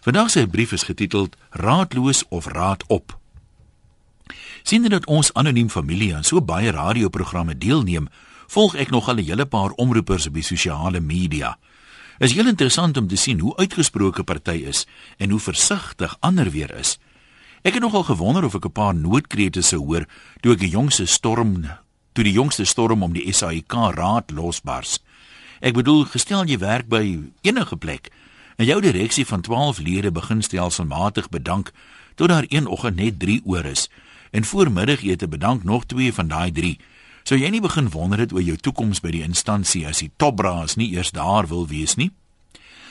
Vandag 0.00 0.30
se 0.30 0.46
brief 0.46 0.72
is 0.72 0.82
getiteld 0.82 1.36
Raadloos 1.50 2.24
of 2.28 2.46
Raad 2.46 2.84
op. 2.86 3.18
Sien 4.62 4.82
dit 4.82 4.90
dat 4.90 5.06
ons 5.06 5.32
anoniem 5.32 5.68
familie 5.68 6.14
aan 6.16 6.24
so 6.24 6.40
baie 6.40 6.70
radioprogramme 6.72 7.58
deelneem, 7.58 8.08
volg 8.48 8.78
ek 8.80 8.90
nog 8.90 9.08
al 9.08 9.20
'n 9.20 9.28
hele 9.28 9.46
paar 9.46 9.70
omroepers 9.70 10.26
op 10.26 10.34
die 10.34 10.42
sosiale 10.42 11.00
media. 11.00 11.58
Is 12.18 12.32
heel 12.32 12.46
interessant 12.46 12.96
om 12.96 13.08
te 13.08 13.16
sien 13.16 13.38
hoe 13.38 13.56
uitgesproke 13.56 14.24
party 14.24 14.64
is 14.64 14.86
en 15.16 15.30
hoe 15.30 15.40
versigtig 15.40 16.16
ander 16.20 16.50
weer 16.50 16.74
is. 16.74 16.98
Ek 17.62 17.72
het 17.72 17.82
nogal 17.82 18.02
gewonder 18.02 18.44
of 18.44 18.54
ek 18.54 18.64
'n 18.64 18.72
paar 18.72 18.94
noodkrete 18.94 19.62
sou 19.62 19.84
hoor 19.84 20.06
toe 20.40 20.52
ek 20.52 20.58
die 20.58 20.68
jongste 20.68 21.06
storm 21.06 21.68
toe 22.12 22.24
die 22.24 22.32
jongste 22.32 22.64
storm 22.64 23.02
om 23.02 23.12
die 23.12 23.32
SAIK 23.32 23.72
raad 23.72 24.30
losbars. 24.30 24.98
Ek 25.60 25.74
bedoel, 25.74 26.04
gestel 26.04 26.44
jy 26.44 26.58
werk 26.58 26.88
by 26.88 27.20
enige 27.42 27.76
plek 27.76 28.10
en 28.60 28.66
jou 28.66 28.80
direksie 28.80 29.26
van 29.26 29.40
12 29.40 29.78
lede 29.78 30.10
begin 30.12 30.42
stelselmatig 30.42 31.28
bedank 31.28 31.70
tot 32.14 32.28
daar 32.28 32.44
een 32.48 32.66
oggend 32.66 32.96
net 32.96 33.18
3 33.18 33.40
oor 33.44 33.64
is 33.64 33.88
en 34.30 34.44
voormiddagete 34.44 35.28
bedank 35.28 35.64
nog 35.64 35.86
2 35.86 36.12
van 36.12 36.28
daai 36.28 36.52
3. 36.52 36.78
Sou 37.22 37.40
jy 37.40 37.48
nie 37.48 37.60
begin 37.64 37.88
wonder 37.88 38.18
het 38.20 38.32
oor 38.32 38.44
jou 38.44 38.56
toekoms 38.56 39.00
by 39.00 39.14
die 39.16 39.22
instansie 39.24 39.86
as 39.88 40.02
die 40.04 40.10
topbraas 40.16 40.76
nie 40.76 40.90
eers 40.92 41.10
daar 41.16 41.48
wil 41.48 41.66
wees 41.72 41.96
nie? 41.96 42.10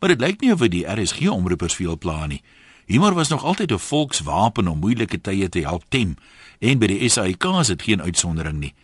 Maar 0.00 0.14
dit 0.14 0.24
lyk 0.24 0.40
nie 0.40 0.52
of 0.52 0.64
die 0.64 0.86
RSG 0.88 1.28
omroepers 1.28 1.76
veel 1.76 1.98
pla 1.98 2.24
nie. 2.26 2.40
Humor 2.88 3.14
was 3.14 3.28
nog 3.28 3.44
altyd 3.44 3.72
'n 3.72 3.78
volkswapen 3.78 4.68
om 4.68 4.78
moeilike 4.78 5.20
tye 5.20 5.48
te 5.48 5.60
help 5.60 5.84
tem 5.88 6.16
en 6.58 6.78
by 6.78 6.86
die 6.86 7.08
SAIK 7.08 7.44
is 7.60 7.66
dit 7.66 7.82
geen 7.82 8.02
uitsondering 8.02 8.58
nie. 8.58 8.74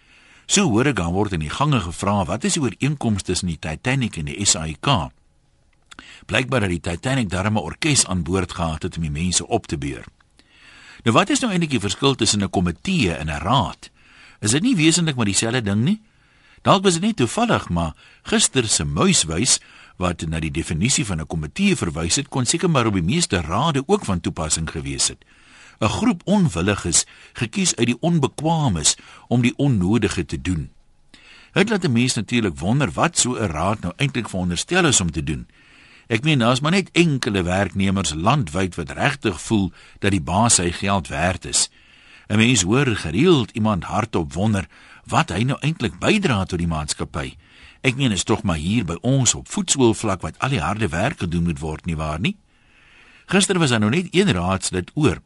So 0.46 0.68
hoor 0.68 0.87
ek 0.87 0.96
dan 0.96 1.12
word 1.12 1.32
in 1.32 1.40
die 1.40 1.51
gange 1.51 1.80
gevra 1.80 2.24
wat 2.24 2.45
is 2.45 2.52
die 2.52 2.62
ooreenkomste 2.62 3.32
tussen 3.32 3.48
die 3.48 3.59
Titanic 3.59 4.16
en 4.16 4.24
die 4.24 4.45
SAIK? 4.45 5.16
Blykbaar 6.27 6.66
het 6.66 6.71
die 6.71 6.80
Titanic 6.80 7.29
darme 7.30 7.61
orkes 7.61 8.07
aan 8.07 8.23
boord 8.27 8.53
gehad 8.53 8.83
het 8.83 8.97
om 8.97 9.03
die 9.07 9.11
mense 9.15 9.47
op 9.47 9.66
te 9.66 9.79
beur. 9.79 10.05
Nou 11.07 11.15
wat 11.15 11.30
is 11.30 11.39
nou 11.41 11.52
eintlik 11.52 11.77
die 11.77 11.80
verskil 11.80 12.15
tussen 12.15 12.43
'n 12.43 12.51
komitee 12.51 13.13
en 13.13 13.30
'n 13.30 13.43
raad? 13.43 13.91
Is 14.41 14.51
dit 14.51 14.63
nie 14.63 14.77
wesentlik 14.77 15.16
maar 15.16 15.24
dieselfde 15.24 15.63
ding 15.63 15.85
nie? 15.85 16.02
Dalk 16.63 16.83
was 16.83 16.93
dit 16.93 17.02
net 17.02 17.16
toevallig, 17.16 17.68
maar 17.68 17.95
gister 18.23 18.68
se 18.68 18.85
muiswys 18.85 19.60
wat 19.96 20.27
na 20.27 20.41
die 20.41 20.51
definisie 20.51 21.07
van 21.07 21.21
'n 21.21 21.27
komitee 21.27 21.77
verwys 21.77 22.16
het, 22.16 22.29
kon 22.29 22.45
seker 22.45 22.71
maar 22.71 22.87
op 22.87 22.95
die 22.95 23.02
meeste 23.02 23.40
rade 23.40 23.83
ook 23.87 24.05
van 24.05 24.21
toepassing 24.21 24.71
gewees 24.71 25.09
het. 25.09 25.24
'n 25.80 25.88
Groep 25.88 26.23
onwilliges 26.24 27.07
gekies 27.33 27.77
uit 27.77 27.87
die 27.87 28.01
onbekwames 28.01 28.96
om 29.29 29.40
die 29.40 29.55
onnodige 29.57 30.24
te 30.24 30.40
doen. 30.40 30.71
Dit 31.52 31.68
laat 31.68 31.85
'n 31.85 31.93
mens 31.93 32.15
natuurlik 32.15 32.59
wonder 32.59 32.90
wat 32.90 33.18
so 33.18 33.33
'n 33.33 33.46
raad 33.46 33.80
nou 33.80 33.93
eintlik 33.96 34.29
veronderstel 34.29 34.85
is 34.85 35.01
om 35.01 35.11
te 35.11 35.24
doen. 35.24 35.46
Ek 36.07 36.23
meen 36.23 36.38
daar's 36.38 36.60
maar 36.60 36.71
net 36.71 36.90
enkele 36.93 37.43
werknemers 37.43 38.15
landwyd 38.15 38.74
wat 38.74 38.90
regtig 38.90 39.40
voel 39.40 39.73
dat 39.99 40.10
die 40.10 40.23
baas 40.23 40.54
sy 40.54 40.71
geld 40.73 41.09
werd 41.09 41.45
is. 41.45 41.68
'n 42.29 42.37
Mens 42.37 42.62
hoor 42.62 42.87
gereeld 42.87 43.51
iemand 43.51 43.85
hardop 43.85 44.32
wonder 44.32 44.66
wat 45.04 45.30
hy 45.30 45.43
nou 45.43 45.59
eintlik 45.60 45.99
bydra 45.99 46.45
tot 46.45 46.59
die 46.59 46.66
maatskappy. 46.66 47.37
Ek 47.80 47.96
meen 47.96 48.12
is 48.12 48.24
tog 48.24 48.43
maar 48.43 48.57
hier 48.57 48.84
by 48.84 48.96
ons 49.01 49.34
op 49.34 49.49
voetsoolvlak 49.49 50.21
wat 50.21 50.38
al 50.38 50.49
die 50.49 50.60
harde 50.60 50.88
werk 50.88 51.18
gedoen 51.18 51.43
moet 51.43 51.59
word 51.59 51.87
nie 51.87 51.96
waar 51.96 52.21
nie. 52.21 52.37
Gister 53.27 53.59
was 53.59 53.71
daar 53.71 53.80
nou 53.80 53.90
net 53.90 54.09
een 54.10 54.32
raadslid 54.32 54.90
oor. 54.95 55.23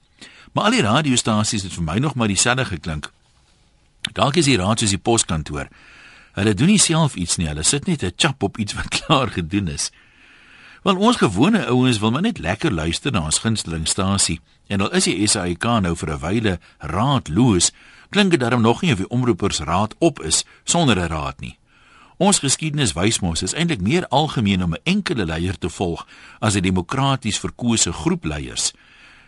Maar 0.53 0.65
al 0.65 0.71
die 0.71 0.83
radiostasies 0.83 1.63
het 1.63 1.73
vir 1.73 1.85
my 1.85 1.99
nog 1.99 2.15
maar 2.15 2.29
dieselfde 2.29 2.65
geklink. 2.65 3.13
Dalk 4.13 4.37
is 4.37 4.49
die 4.49 4.57
raad 4.57 4.81
soos 4.81 4.91
die 4.91 4.99
poskantoor. 4.99 5.69
Hulle 6.33 6.55
doen 6.55 6.73
nie 6.73 6.79
self 6.79 7.15
iets 7.15 7.37
nie, 7.37 7.49
hulle 7.49 7.63
sit 7.63 7.87
net 7.87 8.03
'n 8.03 8.13
chap 8.17 8.43
op 8.43 8.59
iets 8.59 8.75
wat 8.75 8.89
klaar 8.97 9.29
gedoen 9.29 9.69
is. 9.69 9.91
Wel 10.83 10.97
ons 10.97 11.17
gewone 11.17 11.67
ouens 11.67 11.99
wil 11.99 12.11
maar 12.11 12.23
net 12.23 12.39
lekker 12.39 12.73
luister 12.73 13.13
na 13.13 13.25
ons 13.25 13.39
gunstelingstasie. 13.39 14.41
En 14.67 14.81
al 14.81 14.93
is 14.97 15.05
die 15.05 15.27
SAIK 15.29 15.65
nou 15.85 15.97
vir 15.97 16.11
'n 16.11 16.21
wyle 16.21 16.59
raadloos, 16.79 17.73
klink 18.09 18.31
dit 18.31 18.41
daarom 18.41 18.63
nog 18.63 18.81
nie 18.81 18.93
of 18.93 18.99
die 18.99 19.09
omroepers 19.09 19.59
raad 19.59 19.95
op 19.99 20.23
is 20.23 20.45
sonder 20.65 20.97
'n 20.97 21.09
raad 21.09 21.41
nie. 21.41 21.59
Ons 22.17 22.39
geskiedenis 22.39 22.93
wys 22.93 23.21
mos 23.21 23.43
is 23.43 23.55
eintlik 23.55 23.81
meer 23.81 24.07
algemeen 24.09 24.65
om 24.65 24.73
'n 24.73 24.81
enkele 24.83 25.25
leier 25.25 25.59
te 25.59 25.69
volg 25.69 26.07
as 26.39 26.55
'n 26.55 26.63
demokraties 26.63 27.39
verkose 27.39 27.93
groep 27.93 28.25
leiers. 28.25 28.73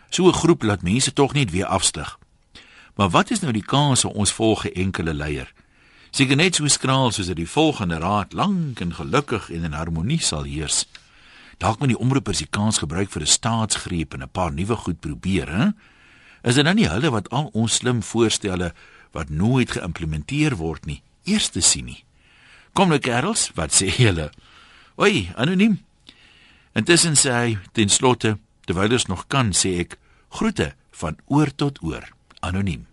So 0.09 0.27
'n 0.27 0.33
groep 0.33 0.63
laat 0.63 0.81
mense 0.81 1.13
tog 1.13 1.33
net 1.33 1.51
weer 1.51 1.65
afstig. 1.65 2.19
Maar 2.95 3.09
wat 3.09 3.31
is 3.31 3.39
nou 3.39 3.53
die 3.53 3.65
kans 3.65 4.05
ons 4.05 4.31
volg 4.31 4.65
'n 4.65 4.73
enkele 4.73 5.13
leier? 5.13 5.53
Seker 6.11 6.35
net 6.35 6.55
so 6.55 6.67
skraal 6.67 7.11
soos 7.11 7.27
dat 7.27 7.35
die 7.35 7.49
volgende 7.49 7.97
raad 7.97 8.33
lank 8.33 8.79
en 8.79 8.93
gelukkig 8.93 9.49
en 9.51 9.63
in 9.63 9.73
harmonie 9.73 10.21
sal 10.21 10.43
heers. 10.43 10.85
Dalk 11.57 11.79
moet 11.79 11.93
die 11.93 11.99
omroepers 11.99 12.41
die 12.43 12.49
kans 12.49 12.77
gebruik 12.77 13.09
vir 13.09 13.21
'n 13.21 13.35
staatsgreep 13.37 14.13
en 14.13 14.23
'n 14.23 14.29
paar 14.29 14.51
nuwe 14.51 14.75
goed 14.75 14.99
probeer, 14.99 15.49
hè? 15.49 15.71
Is 16.43 16.55
dit 16.55 16.63
nou 16.63 16.75
nie 16.75 16.87
hulle 16.87 17.09
wat 17.11 17.29
al 17.29 17.49
ons 17.53 17.75
slim 17.75 18.03
voorstelle 18.03 18.73
wat 19.11 19.29
nooit 19.29 19.71
geïmplementeer 19.71 20.55
word 20.55 20.85
nie, 20.85 21.01
eers 21.23 21.49
te 21.49 21.61
sien 21.61 21.85
nie? 21.85 22.03
Kom 22.73 22.89
nou 22.89 22.99
kerels, 22.99 23.51
wat 23.55 23.71
sê 23.71 23.87
julle? 23.97 24.31
Oi, 24.95 25.31
anoniem. 25.35 25.79
Intussen 26.73 27.13
sê 27.15 27.31
hy 27.31 27.57
ten 27.71 27.89
slotte, 27.89 28.37
terwyl 28.65 28.91
ons 28.91 29.05
nog 29.05 29.27
kan, 29.27 29.53
sê 29.53 29.79
ek 29.79 29.97
groete 30.29 30.73
van 30.91 31.17
oor 31.25 31.51
tot 31.55 31.79
oor, 31.83 32.09
anoniem. 32.41 32.87